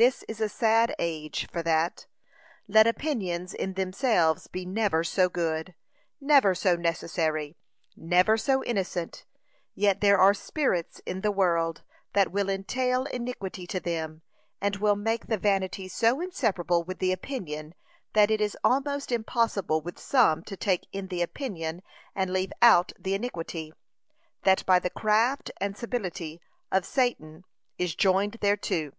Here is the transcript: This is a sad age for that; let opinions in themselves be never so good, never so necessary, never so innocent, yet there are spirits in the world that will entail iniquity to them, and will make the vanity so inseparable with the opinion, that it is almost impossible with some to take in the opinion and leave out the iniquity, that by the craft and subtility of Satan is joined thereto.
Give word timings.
This 0.00 0.22
is 0.28 0.40
a 0.40 0.48
sad 0.48 0.94
age 1.00 1.48
for 1.50 1.60
that; 1.64 2.06
let 2.68 2.86
opinions 2.86 3.52
in 3.52 3.72
themselves 3.74 4.46
be 4.46 4.64
never 4.64 5.02
so 5.02 5.28
good, 5.28 5.74
never 6.20 6.54
so 6.54 6.76
necessary, 6.76 7.56
never 7.96 8.36
so 8.38 8.62
innocent, 8.62 9.24
yet 9.74 10.00
there 10.00 10.16
are 10.16 10.34
spirits 10.34 11.00
in 11.04 11.22
the 11.22 11.32
world 11.32 11.82
that 12.12 12.30
will 12.30 12.48
entail 12.48 13.06
iniquity 13.06 13.66
to 13.66 13.80
them, 13.80 14.22
and 14.60 14.76
will 14.76 14.94
make 14.94 15.26
the 15.26 15.36
vanity 15.36 15.88
so 15.88 16.20
inseparable 16.20 16.84
with 16.84 17.00
the 17.00 17.10
opinion, 17.10 17.74
that 18.12 18.30
it 18.30 18.40
is 18.40 18.56
almost 18.62 19.10
impossible 19.10 19.80
with 19.80 19.98
some 19.98 20.44
to 20.44 20.56
take 20.56 20.86
in 20.92 21.08
the 21.08 21.22
opinion 21.22 21.82
and 22.14 22.32
leave 22.32 22.52
out 22.62 22.92
the 22.96 23.14
iniquity, 23.14 23.72
that 24.44 24.64
by 24.64 24.78
the 24.78 24.90
craft 24.90 25.50
and 25.60 25.76
subtility 25.76 26.40
of 26.70 26.86
Satan 26.86 27.42
is 27.78 27.96
joined 27.96 28.38
thereto. 28.40 28.92